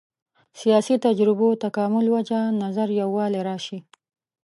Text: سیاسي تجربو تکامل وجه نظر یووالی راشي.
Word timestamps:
سیاسي 0.59 0.95
تجربو 1.05 1.49
تکامل 1.65 2.05
وجه 2.15 2.39
نظر 2.63 2.87
یووالی 3.01 3.41
راشي. 3.49 3.79